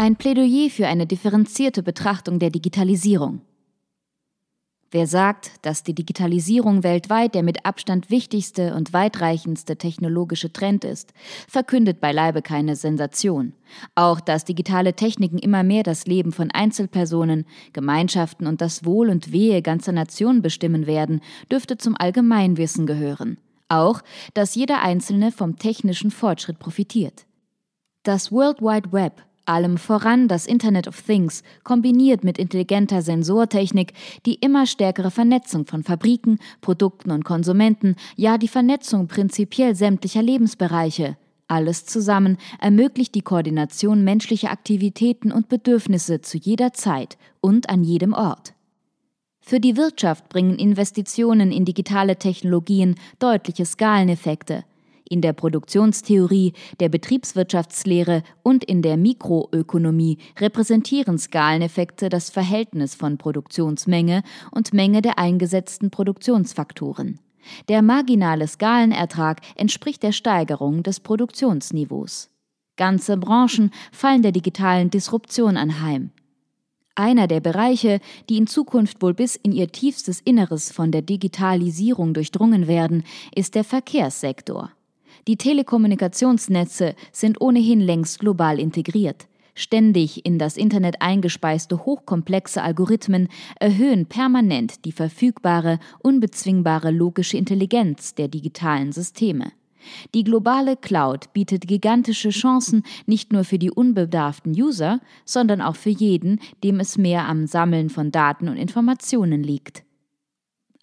Ein 0.00 0.14
Plädoyer 0.14 0.70
für 0.70 0.86
eine 0.86 1.08
differenzierte 1.08 1.82
Betrachtung 1.82 2.38
der 2.38 2.50
Digitalisierung. 2.50 3.40
Wer 4.92 5.08
sagt, 5.08 5.50
dass 5.62 5.82
die 5.82 5.92
Digitalisierung 5.92 6.84
weltweit 6.84 7.34
der 7.34 7.42
mit 7.42 7.66
Abstand 7.66 8.08
wichtigste 8.08 8.76
und 8.76 8.92
weitreichendste 8.92 9.76
technologische 9.76 10.52
Trend 10.52 10.84
ist, 10.84 11.12
verkündet 11.48 12.00
beileibe 12.00 12.42
keine 12.42 12.76
Sensation. 12.76 13.54
Auch 13.96 14.20
dass 14.20 14.44
digitale 14.44 14.94
Techniken 14.94 15.38
immer 15.38 15.64
mehr 15.64 15.82
das 15.82 16.06
Leben 16.06 16.30
von 16.30 16.52
Einzelpersonen, 16.52 17.44
Gemeinschaften 17.72 18.46
und 18.46 18.60
das 18.60 18.84
Wohl 18.84 19.10
und 19.10 19.32
Wehe 19.32 19.62
ganzer 19.62 19.90
Nationen 19.90 20.42
bestimmen 20.42 20.86
werden, 20.86 21.22
dürfte 21.50 21.76
zum 21.76 21.96
Allgemeinwissen 21.98 22.86
gehören. 22.86 23.40
Auch, 23.68 24.02
dass 24.32 24.54
jeder 24.54 24.80
Einzelne 24.80 25.32
vom 25.32 25.58
technischen 25.58 26.12
Fortschritt 26.12 26.60
profitiert. 26.60 27.26
Das 28.04 28.30
World 28.30 28.62
Wide 28.62 28.92
Web 28.92 29.24
allem 29.48 29.78
voran 29.78 30.28
das 30.28 30.46
Internet 30.46 30.88
of 30.88 31.00
Things, 31.02 31.42
kombiniert 31.64 32.24
mit 32.24 32.38
intelligenter 32.38 33.02
Sensortechnik, 33.02 33.92
die 34.26 34.34
immer 34.34 34.66
stärkere 34.66 35.10
Vernetzung 35.10 35.66
von 35.66 35.82
Fabriken, 35.82 36.38
Produkten 36.60 37.10
und 37.10 37.24
Konsumenten, 37.24 37.96
ja 38.16 38.38
die 38.38 38.48
Vernetzung 38.48 39.08
prinzipiell 39.08 39.74
sämtlicher 39.74 40.22
Lebensbereiche. 40.22 41.16
Alles 41.46 41.86
zusammen 41.86 42.36
ermöglicht 42.60 43.14
die 43.14 43.22
Koordination 43.22 44.04
menschlicher 44.04 44.50
Aktivitäten 44.50 45.32
und 45.32 45.48
Bedürfnisse 45.48 46.20
zu 46.20 46.36
jeder 46.36 46.74
Zeit 46.74 47.16
und 47.40 47.70
an 47.70 47.84
jedem 47.84 48.12
Ort. 48.12 48.52
Für 49.40 49.60
die 49.60 49.78
Wirtschaft 49.78 50.28
bringen 50.28 50.58
Investitionen 50.58 51.50
in 51.50 51.64
digitale 51.64 52.16
Technologien 52.16 52.96
deutliche 53.18 53.64
Skaleneffekte– 53.64 54.64
in 55.10 55.20
der 55.20 55.32
Produktionstheorie, 55.32 56.52
der 56.80 56.88
Betriebswirtschaftslehre 56.88 58.22
und 58.42 58.64
in 58.64 58.82
der 58.82 58.96
Mikroökonomie 58.96 60.18
repräsentieren 60.38 61.18
Skaleneffekte 61.18 62.08
das 62.08 62.30
Verhältnis 62.30 62.94
von 62.94 63.18
Produktionsmenge 63.18 64.22
und 64.50 64.72
Menge 64.72 65.02
der 65.02 65.18
eingesetzten 65.18 65.90
Produktionsfaktoren. 65.90 67.20
Der 67.68 67.82
marginale 67.82 68.46
Skalenertrag 68.46 69.40
entspricht 69.56 70.02
der 70.02 70.12
Steigerung 70.12 70.82
des 70.82 71.00
Produktionsniveaus. 71.00 72.30
Ganze 72.76 73.16
Branchen 73.16 73.70
fallen 73.90 74.22
der 74.22 74.32
digitalen 74.32 74.90
Disruption 74.90 75.56
anheim. 75.56 76.10
Einer 76.94 77.28
der 77.28 77.40
Bereiche, 77.40 78.00
die 78.28 78.38
in 78.38 78.48
Zukunft 78.48 79.02
wohl 79.02 79.14
bis 79.14 79.36
in 79.36 79.52
ihr 79.52 79.68
tiefstes 79.68 80.20
Inneres 80.20 80.72
von 80.72 80.90
der 80.90 81.02
Digitalisierung 81.02 82.12
durchdrungen 82.12 82.66
werden, 82.66 83.04
ist 83.34 83.54
der 83.54 83.64
Verkehrssektor. 83.64 84.72
Die 85.28 85.36
Telekommunikationsnetze 85.36 86.94
sind 87.12 87.42
ohnehin 87.42 87.80
längst 87.80 88.18
global 88.18 88.58
integriert. 88.58 89.28
Ständig 89.54 90.24
in 90.24 90.38
das 90.38 90.56
Internet 90.56 91.02
eingespeiste 91.02 91.84
hochkomplexe 91.84 92.62
Algorithmen 92.62 93.28
erhöhen 93.60 94.06
permanent 94.06 94.86
die 94.86 94.92
verfügbare, 94.92 95.80
unbezwingbare 95.98 96.90
logische 96.90 97.36
Intelligenz 97.36 98.14
der 98.14 98.28
digitalen 98.28 98.90
Systeme. 98.92 99.52
Die 100.14 100.24
globale 100.24 100.78
Cloud 100.78 101.34
bietet 101.34 101.68
gigantische 101.68 102.30
Chancen 102.30 102.82
nicht 103.04 103.30
nur 103.30 103.44
für 103.44 103.58
die 103.58 103.70
unbedarften 103.70 104.52
User, 104.52 104.98
sondern 105.26 105.60
auch 105.60 105.76
für 105.76 105.90
jeden, 105.90 106.40
dem 106.64 106.80
es 106.80 106.96
mehr 106.96 107.28
am 107.28 107.46
Sammeln 107.46 107.90
von 107.90 108.10
Daten 108.10 108.48
und 108.48 108.56
Informationen 108.56 109.42
liegt. 109.42 109.82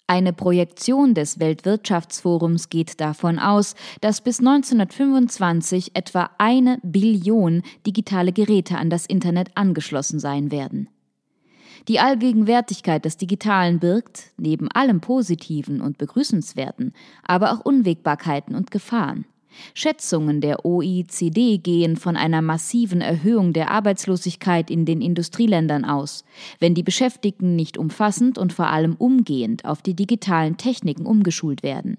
Eine 0.08 0.32
Projektion 0.32 1.14
des 1.14 1.40
Weltwirtschaftsforums 1.40 2.68
geht 2.68 3.00
davon 3.00 3.40
aus, 3.40 3.74
dass 4.00 4.20
bis 4.20 4.38
1925 4.38 5.96
etwa 5.96 6.30
eine 6.38 6.78
Billion 6.84 7.62
digitale 7.84 8.32
Geräte 8.32 8.78
an 8.78 8.88
das 8.88 9.06
Internet 9.06 9.50
angeschlossen 9.56 10.20
sein 10.20 10.52
werden. 10.52 10.88
Die 11.88 11.98
Allgegenwärtigkeit 11.98 13.04
des 13.04 13.16
Digitalen 13.16 13.80
birgt, 13.80 14.32
neben 14.36 14.70
allem 14.70 15.00
Positiven 15.00 15.80
und 15.80 15.98
Begrüßenswerten, 15.98 16.94
aber 17.24 17.52
auch 17.52 17.60
Unwägbarkeiten 17.60 18.54
und 18.54 18.70
Gefahren. 18.70 19.24
Schätzungen 19.74 20.40
der 20.40 20.64
OECD 20.64 21.58
gehen 21.58 21.96
von 21.96 22.16
einer 22.16 22.42
massiven 22.42 23.00
Erhöhung 23.00 23.52
der 23.52 23.70
Arbeitslosigkeit 23.70 24.70
in 24.70 24.84
den 24.84 25.00
Industrieländern 25.00 25.84
aus, 25.84 26.24
wenn 26.58 26.74
die 26.74 26.82
Beschäftigten 26.82 27.56
nicht 27.56 27.78
umfassend 27.78 28.38
und 28.38 28.52
vor 28.52 28.68
allem 28.68 28.96
umgehend 28.96 29.64
auf 29.64 29.82
die 29.82 29.94
digitalen 29.94 30.56
Techniken 30.56 31.06
umgeschult 31.06 31.62
werden. 31.62 31.98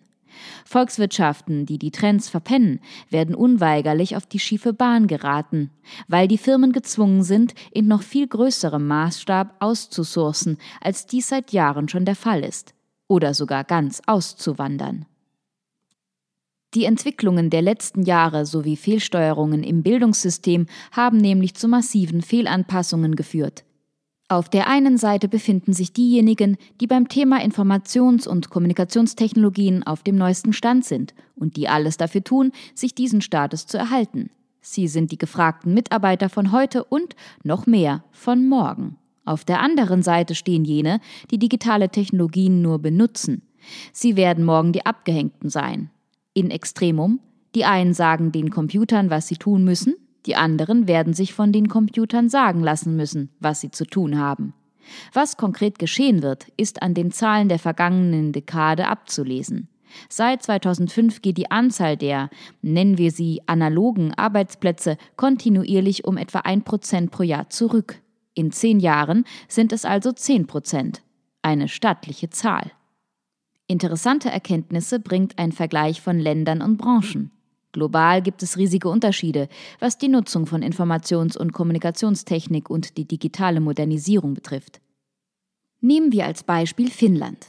Volkswirtschaften, 0.65 1.65
die 1.65 1.77
die 1.77 1.91
Trends 1.91 2.29
verpennen, 2.29 2.79
werden 3.09 3.35
unweigerlich 3.35 4.15
auf 4.15 4.25
die 4.25 4.39
schiefe 4.39 4.73
Bahn 4.73 5.07
geraten, 5.07 5.71
weil 6.07 6.27
die 6.27 6.37
Firmen 6.37 6.71
gezwungen 6.71 7.23
sind, 7.23 7.53
in 7.71 7.87
noch 7.87 8.01
viel 8.01 8.27
größerem 8.27 8.85
Maßstab 8.85 9.55
auszusourcen, 9.59 10.57
als 10.81 11.05
dies 11.05 11.29
seit 11.29 11.51
Jahren 11.51 11.89
schon 11.89 12.05
der 12.05 12.15
Fall 12.15 12.43
ist, 12.43 12.73
oder 13.07 13.33
sogar 13.33 13.63
ganz 13.63 14.01
auszuwandern. 14.05 15.05
Die 16.77 16.85
Entwicklungen 16.85 17.49
der 17.49 17.63
letzten 17.63 18.03
Jahre 18.03 18.45
sowie 18.45 18.75
Fehlsteuerungen 18.75 19.63
im 19.63 19.81
Bildungssystem 19.81 20.67
haben 20.91 21.17
nämlich 21.17 21.55
zu 21.55 21.67
massiven 21.67 22.21
Fehlanpassungen 22.21 23.15
geführt. 23.15 23.65
Auf 24.27 24.47
der 24.47 24.67
einen 24.67 24.99
Seite 24.99 25.27
befinden 25.27 25.73
sich 25.73 25.91
diejenigen, 25.91 26.55
die 26.79 26.85
beim 26.85 27.07
Thema 27.07 27.41
Informations- 27.41 28.27
und 28.27 28.51
Kommunikationstechnologien 28.51 29.87
auf 29.87 30.03
dem 30.03 30.17
neuesten 30.17 30.53
Stand 30.53 30.85
sind 30.85 31.15
und 31.33 31.57
die 31.57 31.67
alles 31.67 31.97
dafür 31.97 32.23
tun, 32.23 32.51
sich 32.75 32.93
diesen 32.93 33.21
Status 33.21 33.65
zu 33.65 33.79
erhalten. 33.79 34.29
Sie 34.61 34.87
sind 34.87 35.11
die 35.11 35.17
gefragten 35.17 35.73
Mitarbeiter 35.73 36.29
von 36.29 36.51
heute 36.51 36.83
und 36.83 37.15
noch 37.43 37.65
mehr 37.65 38.03
von 38.11 38.47
morgen. 38.47 38.97
Auf 39.25 39.43
der 39.45 39.61
anderen 39.61 40.03
Seite 40.03 40.35
stehen 40.35 40.63
jene, 40.63 40.99
die 41.31 41.39
digitale 41.39 41.89
Technologien 41.89 42.61
nur 42.61 42.77
benutzen. 42.77 43.41
Sie 43.91 44.15
werden 44.15 44.45
morgen 44.45 44.73
die 44.73 44.85
Abgehängten 44.85 45.49
sein. 45.49 45.89
In 46.37 46.51
Extremum, 46.51 47.19
die 47.55 47.65
einen 47.65 47.95
sagen 47.95 48.31
den 48.31 48.51
Computern, 48.51 49.09
was 49.09 49.27
sie 49.27 49.37
tun 49.37 49.63
müssen, 49.63 49.95
die 50.27 50.35
anderen 50.35 50.87
werden 50.87 51.13
sich 51.13 51.33
von 51.33 51.51
den 51.51 51.67
Computern 51.67 52.29
sagen 52.29 52.61
lassen 52.61 52.95
müssen, 52.95 53.31
was 53.39 53.59
sie 53.59 53.71
zu 53.71 53.85
tun 53.85 54.19
haben. 54.19 54.53
Was 55.13 55.37
konkret 55.37 55.79
geschehen 55.79 56.21
wird, 56.21 56.45
ist 56.55 56.83
an 56.83 56.93
den 56.93 57.09
Zahlen 57.09 57.49
der 57.49 57.57
vergangenen 57.57 58.33
Dekade 58.33 58.87
abzulesen. 58.87 59.67
Seit 60.09 60.43
2005 60.43 61.23
geht 61.23 61.39
die 61.39 61.49
Anzahl 61.49 61.97
der, 61.97 62.29
nennen 62.61 62.99
wir 62.99 63.09
sie 63.09 63.41
analogen 63.47 64.13
Arbeitsplätze, 64.13 64.97
kontinuierlich 65.15 66.05
um 66.05 66.17
etwa 66.17 66.41
ein 66.41 66.61
Prozent 66.61 67.09
pro 67.09 67.23
Jahr 67.23 67.49
zurück. 67.49 67.99
In 68.35 68.51
zehn 68.51 68.79
Jahren 68.79 69.25
sind 69.47 69.73
es 69.73 69.85
also 69.85 70.11
zehn 70.11 70.45
Prozent. 70.45 71.01
Eine 71.41 71.67
stattliche 71.67 72.29
Zahl. 72.29 72.73
Interessante 73.69 74.29
Erkenntnisse 74.29 74.97
bringt 74.97 75.37
ein 75.37 75.51
Vergleich 75.51 75.99
von 75.99 76.19
Ländern 76.19 76.61
und 76.61 76.77
Branchen. 76.77 77.31
Global 77.73 78.21
gibt 78.21 78.41
es 78.41 78.57
riesige 78.57 78.87
Unterschiede, 78.87 79.49
was 79.79 79.97
die 79.97 80.07
Nutzung 80.07 80.45
von 80.45 80.63
Informations- 80.63 81.37
und 81.37 81.51
Kommunikationstechnik 81.51 82.69
und 82.69 82.95
die 82.95 83.05
digitale 83.05 83.59
Modernisierung 83.59 84.35
betrifft. 84.35 84.79
Nehmen 85.81 86.13
wir 86.13 86.25
als 86.25 86.43
Beispiel 86.43 86.89
Finnland. 86.89 87.47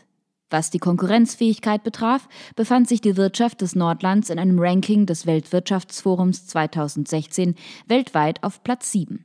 Was 0.51 0.71
die 0.71 0.81
Konkurrenzfähigkeit 0.81 1.85
betraf, 1.85 2.29
befand 2.57 2.89
sich 2.89 3.01
die 3.01 3.17
Wirtschaft 3.17 3.61
des 3.61 3.77
Nordlands 3.77 4.29
in 4.29 4.41
einem 4.41 4.59
Ranking 4.59 5.07
des 5.07 5.25
Weltwirtschaftsforums 5.25 6.49
2016 6.49 7.55
weltweit 7.87 8.43
auf 8.43 8.65
Platz 8.65 8.91
7. 8.91 9.25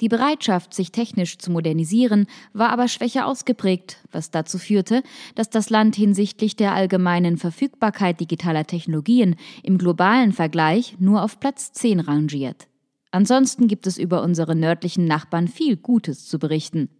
Die 0.00 0.08
Bereitschaft, 0.08 0.74
sich 0.74 0.92
technisch 0.92 1.38
zu 1.38 1.50
modernisieren, 1.50 2.26
war 2.52 2.70
aber 2.70 2.86
schwächer 2.86 3.26
ausgeprägt, 3.26 3.98
was 4.12 4.30
dazu 4.30 4.58
führte, 4.58 5.02
dass 5.34 5.48
das 5.48 5.70
Land 5.70 5.96
hinsichtlich 5.96 6.54
der 6.54 6.74
allgemeinen 6.74 7.38
Verfügbarkeit 7.38 8.20
digitaler 8.20 8.66
Technologien 8.66 9.36
im 9.62 9.78
globalen 9.78 10.32
Vergleich 10.32 10.96
nur 10.98 11.22
auf 11.22 11.40
Platz 11.40 11.72
10 11.72 12.00
rangiert. 12.00 12.68
Ansonsten 13.10 13.68
gibt 13.68 13.86
es 13.86 13.96
über 13.96 14.22
unsere 14.22 14.54
nördlichen 14.54 15.06
Nachbarn 15.06 15.48
viel 15.48 15.76
Gutes 15.76 16.26
zu 16.26 16.38
berichten. 16.38 16.90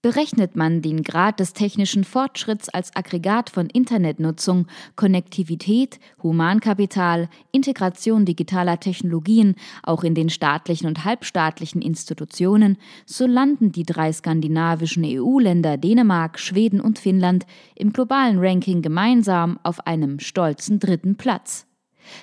Berechnet 0.00 0.54
man 0.54 0.80
den 0.80 1.02
Grad 1.02 1.40
des 1.40 1.54
technischen 1.54 2.04
Fortschritts 2.04 2.68
als 2.68 2.94
Aggregat 2.94 3.50
von 3.50 3.68
Internetnutzung, 3.68 4.68
Konnektivität, 4.94 5.98
Humankapital, 6.22 7.28
Integration 7.50 8.24
digitaler 8.24 8.78
Technologien 8.78 9.56
auch 9.82 10.04
in 10.04 10.14
den 10.14 10.30
staatlichen 10.30 10.86
und 10.86 11.04
halbstaatlichen 11.04 11.82
Institutionen, 11.82 12.78
so 13.06 13.26
landen 13.26 13.72
die 13.72 13.82
drei 13.82 14.12
skandinavischen 14.12 15.02
EU-Länder 15.04 15.76
Dänemark, 15.76 16.38
Schweden 16.38 16.80
und 16.80 17.00
Finnland 17.00 17.44
im 17.74 17.92
globalen 17.92 18.38
Ranking 18.38 18.82
gemeinsam 18.82 19.58
auf 19.64 19.84
einem 19.84 20.20
stolzen 20.20 20.78
dritten 20.78 21.16
Platz. 21.16 21.66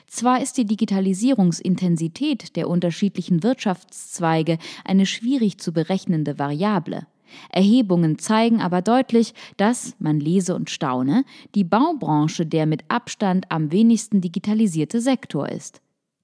Zwar 0.07 0.41
ist 0.41 0.57
die 0.57 0.65
Digitalisierungsintensität 0.65 2.55
der 2.55 2.69
unterschiedlichen 2.69 3.43
Wirtschaftszweige 3.43 4.59
eine 4.85 5.05
schwierig 5.05 5.57
zu 5.59 5.73
berechnende 5.73 6.39
Variable. 6.39 7.05
Erhebungen 7.49 8.17
zeigen 8.19 8.61
aber 8.61 8.81
deutlich, 8.81 9.33
dass, 9.57 9.95
man 9.99 10.19
lese 10.19 10.55
und 10.55 10.69
staune, 10.69 11.23
die 11.55 11.63
Baubranche 11.63 12.45
der 12.45 12.65
mit 12.65 12.83
Abstand 12.87 13.45
am 13.49 13.71
wenigsten 13.71 14.21
digitalisierte 14.21 15.01
Sektor 15.01 15.49
ist. 15.49 15.81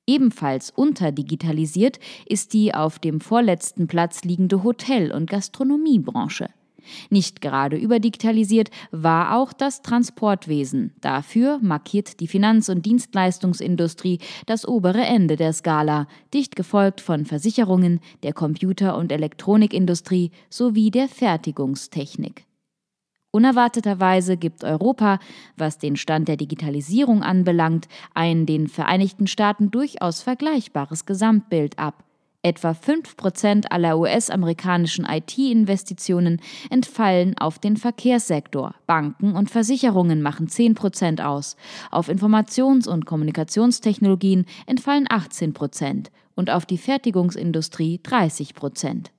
Ebenfalls 0.07 0.71
unterdigitalisiert 0.71 1.99
ist 2.25 2.53
die 2.53 2.73
auf 2.73 2.99
dem 2.99 3.21
vorletzten 3.21 3.87
Platz 3.87 4.23
liegende 4.23 4.63
Hotel- 4.63 5.11
und 5.11 5.29
Gastronomiebranche. 5.29 6.49
Nicht 7.09 7.41
gerade 7.41 7.77
überdigitalisiert 7.77 8.69
war 8.91 9.37
auch 9.37 9.53
das 9.53 9.81
Transportwesen. 9.81 10.93
Dafür 11.01 11.59
markiert 11.61 12.19
die 12.19 12.27
Finanz- 12.27 12.69
und 12.69 12.85
Dienstleistungsindustrie 12.85 14.19
das 14.45 14.67
obere 14.67 15.01
Ende 15.01 15.35
der 15.35 15.53
Skala, 15.53 16.07
dicht 16.33 16.55
gefolgt 16.55 17.01
von 17.01 17.25
Versicherungen, 17.25 17.99
der 18.23 18.33
Computer- 18.33 18.97
und 18.97 19.11
Elektronikindustrie 19.11 20.31
sowie 20.49 20.91
der 20.91 21.07
Fertigungstechnik. 21.07 22.45
Unerwarteterweise 23.31 24.35
gibt 24.35 24.65
Europa, 24.65 25.19
was 25.55 25.77
den 25.77 25.95
Stand 25.95 26.27
der 26.27 26.35
Digitalisierung 26.35 27.23
anbelangt, 27.23 27.87
ein 28.13 28.45
den 28.45 28.67
Vereinigten 28.67 29.25
Staaten 29.25 29.71
durchaus 29.71 30.21
vergleichbares 30.21 31.05
Gesamtbild 31.05 31.79
ab. 31.79 32.03
Etwa 32.43 32.71
5% 32.71 33.67
aller 33.69 33.99
US-amerikanischen 33.99 35.05
IT-Investitionen 35.05 36.41
entfallen 36.71 37.37
auf 37.37 37.59
den 37.59 37.77
Verkehrssektor. 37.77 38.73
Banken 38.87 39.35
und 39.35 39.51
Versicherungen 39.51 40.23
machen 40.23 40.47
10% 40.47 41.23
aus. 41.23 41.55
Auf 41.91 42.09
Informations- 42.09 42.87
und 42.87 43.05
Kommunikationstechnologien 43.05 44.45
entfallen 44.65 45.07
18% 45.07 46.07
und 46.33 46.49
auf 46.49 46.65
die 46.65 46.79
Fertigungsindustrie 46.79 47.99
30%. 48.03 49.11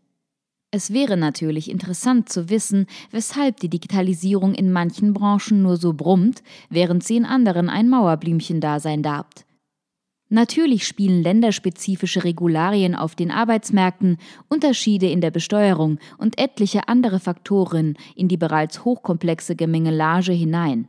Es 0.73 0.93
wäre 0.93 1.17
natürlich 1.17 1.71
interessant 1.71 2.29
zu 2.29 2.49
wissen, 2.49 2.87
weshalb 3.13 3.61
die 3.61 3.69
Digitalisierung 3.69 4.55
in 4.55 4.73
manchen 4.73 5.13
Branchen 5.13 5.63
nur 5.63 5.77
so 5.77 5.93
brummt, 5.93 6.43
während 6.71 7.05
sie 7.05 7.19
in 7.19 7.27
anderen 7.27 7.69
ein 7.69 7.89
Mauerblümchen-Dasein 7.89 9.03
darbt. 9.03 9.45
Natürlich 10.34 10.87
spielen 10.87 11.23
länderspezifische 11.23 12.25
Regularien 12.25 12.94
auf 12.94 13.14
den 13.14 13.31
Arbeitsmärkten, 13.31 14.17
Unterschiede 14.49 15.11
in 15.11 15.20
der 15.20 15.31
Besteuerung 15.31 15.99
und 16.17 16.38
etliche 16.40 16.88
andere 16.88 17.20
Faktoren 17.20 17.99
in 18.17 18.29
die 18.29 18.38
bereits 18.38 18.82
hochkomplexe 18.82 19.56
Gemengelage 19.56 20.32
hinein. 20.32 20.88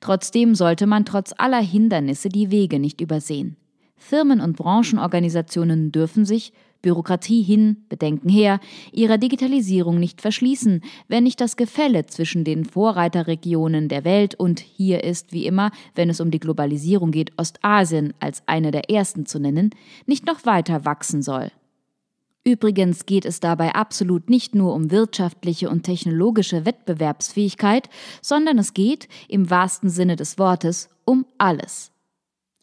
Trotzdem 0.00 0.54
sollte 0.54 0.86
man 0.86 1.04
trotz 1.04 1.34
aller 1.36 1.60
Hindernisse 1.60 2.30
die 2.30 2.50
Wege 2.50 2.78
nicht 2.78 3.02
übersehen. 3.02 3.58
Firmen 3.98 4.40
und 4.40 4.56
Branchenorganisationen 4.56 5.92
dürfen 5.92 6.24
sich, 6.24 6.54
Bürokratie 6.82 7.42
hin, 7.42 7.84
Bedenken 7.88 8.28
her, 8.28 8.60
ihrer 8.92 9.18
Digitalisierung 9.18 9.98
nicht 9.98 10.20
verschließen, 10.20 10.82
wenn 11.08 11.24
nicht 11.24 11.40
das 11.40 11.56
Gefälle 11.56 12.06
zwischen 12.06 12.44
den 12.44 12.64
Vorreiterregionen 12.64 13.88
der 13.88 14.04
Welt 14.04 14.34
und 14.34 14.60
hier 14.60 15.02
ist, 15.04 15.32
wie 15.32 15.46
immer, 15.46 15.70
wenn 15.94 16.10
es 16.10 16.20
um 16.20 16.30
die 16.30 16.40
Globalisierung 16.40 17.10
geht, 17.10 17.32
Ostasien 17.36 18.14
als 18.20 18.42
eine 18.46 18.70
der 18.70 18.90
ersten 18.90 19.26
zu 19.26 19.38
nennen, 19.40 19.70
nicht 20.06 20.26
noch 20.26 20.46
weiter 20.46 20.84
wachsen 20.84 21.22
soll. 21.22 21.50
Übrigens 22.44 23.04
geht 23.04 23.26
es 23.26 23.40
dabei 23.40 23.74
absolut 23.74 24.30
nicht 24.30 24.54
nur 24.54 24.72
um 24.72 24.90
wirtschaftliche 24.90 25.68
und 25.68 25.82
technologische 25.82 26.64
Wettbewerbsfähigkeit, 26.64 27.90
sondern 28.22 28.56
es 28.56 28.72
geht, 28.72 29.08
im 29.28 29.50
wahrsten 29.50 29.90
Sinne 29.90 30.16
des 30.16 30.38
Wortes, 30.38 30.88
um 31.04 31.26
alles. 31.36 31.92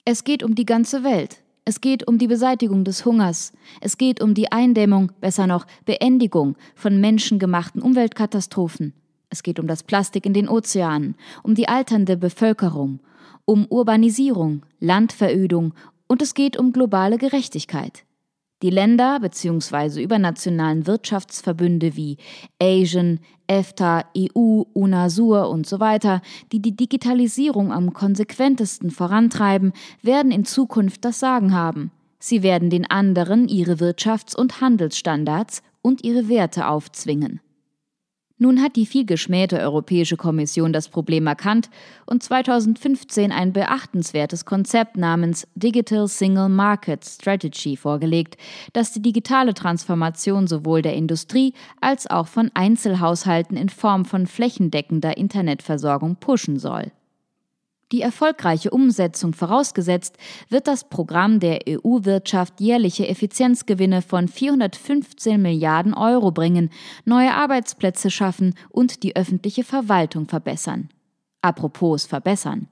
Es 0.03 0.24
geht 0.24 0.41
um 0.41 0.55
die 0.55 0.65
ganze 0.65 1.03
Welt, 1.03 1.43
es 1.67 1.81
geht 1.81 2.07
um 2.07 2.19
die 2.19 2.27
Beseitigung 2.27 2.84
des 2.84 3.05
Hungers. 3.05 3.51
Es 3.81 3.98
geht 3.98 4.22
um 4.22 4.36
die 4.36 4.51
Eindämmung, 4.51 5.12
besser 5.19 5.48
noch 5.48 5.65
Beendigung 5.86 6.55
von 6.75 7.01
menschengemachten 7.01 7.81
Umweltkatastrophen. 7.81 8.93
Es 9.31 9.41
geht 9.41 9.60
um 9.60 9.65
das 9.65 9.81
Plastik 9.81 10.27
in 10.27 10.34
den 10.34 10.48
Ozeanen, 10.48 11.15
um 11.41 11.55
die 11.55 11.67
alternde 11.67 12.17
Bevölkerung, 12.17 13.00
um 13.45 13.65
Urbanisierung, 13.65 14.62
Landverödung 14.79 15.74
und 16.07 16.22
es 16.22 16.36
geht 16.36 16.55
um 16.55 16.72
globale 16.72 17.17
Gerechtigkeit. 17.17 18.04
Die 18.62 18.69
Länder 18.69 19.19
bzw. 19.19 20.01
übernationalen 20.01 20.88
Wirtschaftsverbünde 20.88 21.97
wie 21.97 22.17
Asian, 22.62 23.19
EFTA, 23.47 24.05
EU, 24.17 24.63
UNASUR 24.74 25.50
und 25.50 25.67
so 25.67 25.81
weiter, 25.81 26.21
die 26.53 26.62
die 26.62 26.75
Digitalisierung 26.75 27.74
am 27.74 27.91
konsequentesten 27.91 28.91
vorantreiben, 28.91 29.74
werden 30.01 30.31
in 30.31 30.45
Zukunft 30.45 31.03
das 31.03 31.19
Sagen 31.19 31.53
haben. 31.53 31.91
Sie 32.17 32.43
werden 32.43 32.69
den 32.69 32.89
anderen 32.89 33.50
ihre 33.50 33.75
Wirtschafts- 33.75 34.35
und 34.35 34.62
Handelsstandards 34.62 35.62
und 35.81 36.03
ihre 36.03 36.29
Werte 36.29 36.67
aufzwingen. 36.67 37.41
Nun 38.37 38.61
hat 38.61 38.75
die 38.75 38.85
vielgeschmähte 38.85 39.59
Europäische 39.59 40.17
Kommission 40.17 40.73
das 40.73 40.89
Problem 40.89 41.25
erkannt 41.25 41.69
und 42.05 42.21
2015 42.21 43.31
ein 43.31 43.53
beachtenswertes 43.53 44.43
Konzept 44.43 44.97
namens 44.97 45.47
Digital 45.55 46.09
Single 46.09 46.49
Market 46.49 47.05
Strategy 47.05 47.77
vorgelegt, 47.77 48.35
das 48.73 48.91
die 48.91 49.01
digitale 49.01 49.53
Transformation 49.53 50.47
sowohl 50.47 50.81
der 50.81 50.95
Industrie 50.95 51.53
als 51.79 52.07
auch 52.07 52.27
von 52.27 52.51
Einzelhaushalten 52.53 53.55
in 53.55 53.69
Form 53.69 54.03
von 54.03 54.27
flächendeckender 54.27 55.15
Internetversorgung 55.15 56.17
pushen 56.17 56.59
soll. 56.59 56.91
Die 57.91 58.01
erfolgreiche 58.01 58.71
Umsetzung 58.71 59.33
vorausgesetzt, 59.33 60.17
wird 60.49 60.67
das 60.67 60.89
Programm 60.89 61.39
der 61.39 61.59
EU-Wirtschaft 61.69 62.59
jährliche 62.59 63.07
Effizienzgewinne 63.07 64.01
von 64.01 64.27
415 64.27 65.39
Milliarden 65.39 65.93
Euro 65.93 66.31
bringen, 66.31 66.71
neue 67.05 67.33
Arbeitsplätze 67.33 68.09
schaffen 68.09 68.55
und 68.69 69.03
die 69.03 69.15
öffentliche 69.15 69.63
Verwaltung 69.63 70.27
verbessern. 70.27 70.89
Apropos 71.41 72.05
verbessern. 72.05 72.67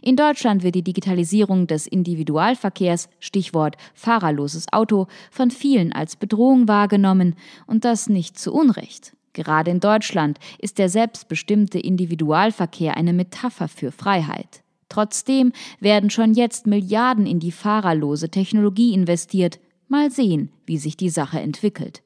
In 0.00 0.16
Deutschland 0.16 0.62
wird 0.62 0.76
die 0.76 0.82
Digitalisierung 0.82 1.66
des 1.66 1.86
Individualverkehrs, 1.86 3.10
Stichwort 3.20 3.76
fahrerloses 3.92 4.72
Auto, 4.72 5.08
von 5.30 5.50
vielen 5.50 5.92
als 5.92 6.16
Bedrohung 6.16 6.68
wahrgenommen 6.68 7.36
und 7.66 7.84
das 7.84 8.08
nicht 8.08 8.38
zu 8.38 8.54
Unrecht. 8.54 9.14
Gerade 9.34 9.70
in 9.70 9.80
Deutschland 9.80 10.38
ist 10.58 10.78
der 10.78 10.88
selbstbestimmte 10.88 11.78
Individualverkehr 11.78 12.96
eine 12.96 13.12
Metapher 13.12 13.68
für 13.68 13.92
Freiheit. 13.92 14.62
Trotzdem 14.88 15.52
werden 15.80 16.08
schon 16.08 16.34
jetzt 16.34 16.66
Milliarden 16.66 17.26
in 17.26 17.40
die 17.40 17.52
fahrerlose 17.52 18.30
Technologie 18.30 18.94
investiert. 18.94 19.58
Mal 19.88 20.10
sehen, 20.10 20.50
wie 20.66 20.78
sich 20.78 20.96
die 20.96 21.10
Sache 21.10 21.40
entwickelt. 21.40 22.02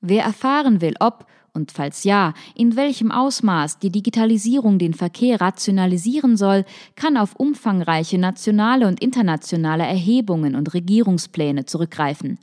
Wer 0.00 0.22
erfahren 0.22 0.80
will, 0.80 0.94
ob 1.00 1.26
und 1.54 1.70
falls 1.70 2.02
ja, 2.02 2.34
in 2.56 2.74
welchem 2.74 3.12
Ausmaß 3.12 3.78
die 3.78 3.90
Digitalisierung 3.90 4.78
den 4.78 4.92
Verkehr 4.92 5.40
rationalisieren 5.40 6.36
soll, 6.36 6.64
kann 6.96 7.16
auf 7.16 7.36
umfangreiche 7.36 8.18
nationale 8.18 8.88
und 8.88 9.00
internationale 9.00 9.84
Erhebungen 9.84 10.56
und 10.56 10.74
Regierungspläne 10.74 11.64
zurückgreifen. 11.64 12.38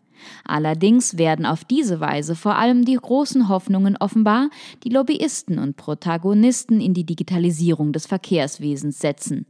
Allerdings 0.46 1.18
werden 1.18 1.46
auf 1.46 1.65
diese 1.65 2.00
Weise 2.00 2.36
vor 2.36 2.56
allem 2.56 2.86
die 2.86 2.96
großen 2.96 3.50
Hoffnungen 3.50 3.98
offenbar, 3.98 4.50
die 4.84 4.89
Lobbyisten 4.89 5.60
und 5.60 5.75
Protagonisten 5.75 6.80
in 6.80 6.94
die 6.94 7.06
Digitalisierung 7.06 7.91
des 7.91 8.06
Verkehrswesens 8.06 9.00
setzen. 9.00 9.46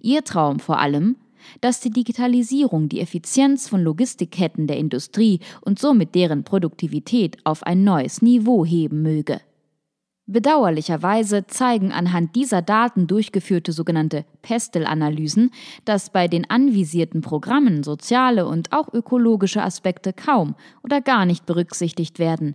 Ihr 0.00 0.24
Traum 0.24 0.58
vor 0.58 0.78
allem, 0.78 1.16
dass 1.60 1.80
die 1.80 1.90
Digitalisierung 1.90 2.88
die 2.88 3.00
Effizienz 3.00 3.68
von 3.68 3.82
Logistikketten 3.82 4.66
der 4.66 4.78
Industrie 4.78 5.40
und 5.60 5.78
somit 5.78 6.14
deren 6.14 6.44
Produktivität 6.44 7.38
auf 7.44 7.62
ein 7.62 7.84
neues 7.84 8.22
Niveau 8.22 8.64
heben 8.64 9.02
möge. 9.02 9.40
Bedauerlicherweise 10.26 11.46
zeigen 11.46 11.92
anhand 11.92 12.34
dieser 12.34 12.62
Daten 12.62 13.06
durchgeführte 13.06 13.72
sogenannte 13.72 14.24
Pestel-Analysen, 14.40 15.50
dass 15.84 16.10
bei 16.10 16.28
den 16.28 16.48
anvisierten 16.48 17.20
Programmen 17.20 17.82
soziale 17.82 18.46
und 18.46 18.72
auch 18.72 18.92
ökologische 18.94 19.62
Aspekte 19.62 20.14
kaum 20.14 20.54
oder 20.82 21.02
gar 21.02 21.26
nicht 21.26 21.44
berücksichtigt 21.44 22.18
werden, 22.18 22.54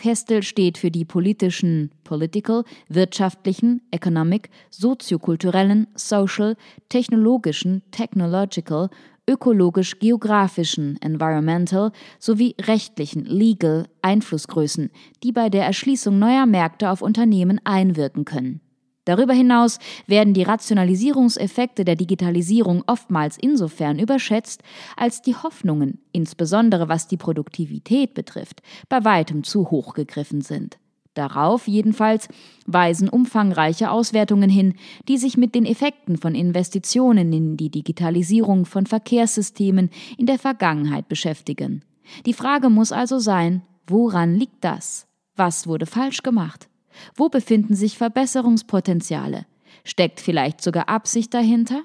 Pestel 0.00 0.42
steht 0.42 0.78
für 0.78 0.90
die 0.90 1.04
politischen, 1.04 1.90
political, 2.04 2.64
wirtschaftlichen, 2.88 3.82
economic, 3.90 4.48
soziokulturellen, 4.70 5.88
social, 5.94 6.56
technologischen, 6.88 7.82
technological, 7.90 8.88
ökologisch-geografischen, 9.28 10.96
environmental 11.02 11.92
sowie 12.18 12.56
rechtlichen, 12.62 13.26
legal 13.26 13.88
Einflussgrößen, 14.00 14.90
die 15.22 15.32
bei 15.32 15.50
der 15.50 15.66
Erschließung 15.66 16.18
neuer 16.18 16.46
Märkte 16.46 16.88
auf 16.88 17.02
Unternehmen 17.02 17.60
einwirken 17.64 18.24
können. 18.24 18.62
Darüber 19.10 19.32
hinaus 19.32 19.80
werden 20.06 20.34
die 20.34 20.44
Rationalisierungseffekte 20.44 21.84
der 21.84 21.96
Digitalisierung 21.96 22.84
oftmals 22.86 23.36
insofern 23.36 23.98
überschätzt, 23.98 24.62
als 24.96 25.20
die 25.20 25.34
Hoffnungen, 25.34 25.98
insbesondere 26.12 26.88
was 26.88 27.08
die 27.08 27.16
Produktivität 27.16 28.14
betrifft, 28.14 28.62
bei 28.88 29.04
weitem 29.04 29.42
zu 29.42 29.72
hoch 29.72 29.94
gegriffen 29.94 30.42
sind. 30.42 30.78
Darauf 31.14 31.66
jedenfalls 31.66 32.28
weisen 32.66 33.08
umfangreiche 33.08 33.90
Auswertungen 33.90 34.48
hin, 34.48 34.74
die 35.08 35.18
sich 35.18 35.36
mit 35.36 35.56
den 35.56 35.66
Effekten 35.66 36.16
von 36.16 36.36
Investitionen 36.36 37.32
in 37.32 37.56
die 37.56 37.70
Digitalisierung 37.70 38.64
von 38.64 38.86
Verkehrssystemen 38.86 39.90
in 40.18 40.26
der 40.26 40.38
Vergangenheit 40.38 41.08
beschäftigen. 41.08 41.82
Die 42.26 42.32
Frage 42.32 42.70
muss 42.70 42.92
also 42.92 43.18
sein, 43.18 43.62
woran 43.88 44.36
liegt 44.36 44.62
das? 44.62 45.08
Was 45.34 45.66
wurde 45.66 45.86
falsch 45.86 46.22
gemacht? 46.22 46.69
Wo 47.14 47.28
befinden 47.28 47.74
sich 47.74 47.96
Verbesserungspotenziale? 47.98 49.46
Steckt 49.84 50.20
vielleicht 50.20 50.62
sogar 50.62 50.88
Absicht 50.88 51.32
dahinter? 51.34 51.82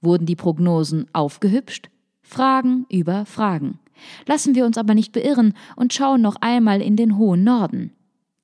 Wurden 0.00 0.26
die 0.26 0.36
Prognosen 0.36 1.06
aufgehübscht? 1.12 1.88
Fragen 2.22 2.86
über 2.90 3.24
Fragen. 3.26 3.78
Lassen 4.26 4.54
wir 4.54 4.64
uns 4.64 4.78
aber 4.78 4.94
nicht 4.94 5.12
beirren 5.12 5.54
und 5.76 5.92
schauen 5.92 6.20
noch 6.20 6.36
einmal 6.40 6.82
in 6.82 6.96
den 6.96 7.16
hohen 7.18 7.42
Norden. 7.42 7.92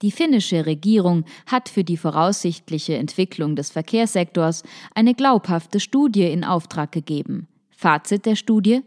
Die 0.02 0.11
finnische 0.11 0.66
Regierung 0.66 1.25
hat 1.47 1.68
für 1.68 1.85
die 1.85 1.97
voraussichtliche 1.97 2.97
Entwicklung 2.97 3.56
des 3.56 3.71
Verkehrssektors 3.71 4.62
eine 4.94 5.14
glaubhafte 5.14 5.80
Studie 5.80 6.25
in 6.25 6.44
Auftrag 6.44 6.92
gegeben. 6.92 7.47
Fazit 7.71 8.26
der 8.26 8.37
Studie 8.37 8.83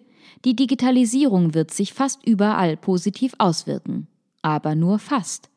Die 0.46 0.55
Digitalisierung 0.55 1.53
wird 1.53 1.72
sich 1.72 1.93
fast 1.93 2.25
überall 2.27 2.77
positiv 2.77 3.34
auswirken. 3.38 4.07
Aber 4.41 4.75
nur 4.75 5.00
fast. 5.00 5.50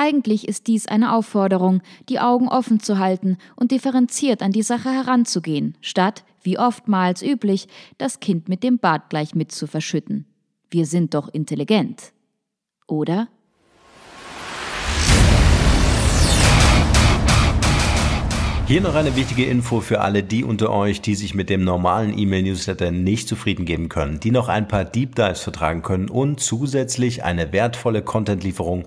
Eigentlich 0.00 0.46
ist 0.46 0.68
dies 0.68 0.86
eine 0.86 1.12
Aufforderung, 1.12 1.82
die 2.08 2.20
Augen 2.20 2.46
offen 2.46 2.78
zu 2.78 3.00
halten 3.00 3.36
und 3.56 3.72
differenziert 3.72 4.42
an 4.42 4.52
die 4.52 4.62
Sache 4.62 4.90
heranzugehen, 4.90 5.76
statt, 5.80 6.22
wie 6.40 6.56
oftmals 6.56 7.20
üblich, 7.20 7.66
das 7.98 8.20
Kind 8.20 8.48
mit 8.48 8.62
dem 8.62 8.78
Bad 8.78 9.10
gleich 9.10 9.34
mit 9.34 9.50
zu 9.50 9.66
verschütten. 9.66 10.24
Wir 10.70 10.86
sind 10.86 11.14
doch 11.14 11.26
intelligent. 11.26 12.12
Oder? 12.86 13.26
Hier 18.68 18.82
noch 18.82 18.94
eine 18.94 19.16
wichtige 19.16 19.46
Info 19.46 19.80
für 19.80 20.02
alle 20.02 20.22
die 20.22 20.44
unter 20.44 20.70
euch, 20.70 21.00
die 21.00 21.14
sich 21.14 21.34
mit 21.34 21.48
dem 21.48 21.64
normalen 21.64 22.16
E-Mail-Newsletter 22.16 22.90
nicht 22.90 23.26
zufrieden 23.26 23.64
geben 23.64 23.88
können, 23.88 24.20
die 24.20 24.30
noch 24.30 24.48
ein 24.48 24.68
paar 24.68 24.84
Deep 24.84 25.14
Dives 25.14 25.40
vertragen 25.40 25.80
können 25.80 26.10
und 26.10 26.38
zusätzlich 26.38 27.24
eine 27.24 27.50
wertvolle 27.52 28.02
Content-Lieferung 28.02 28.86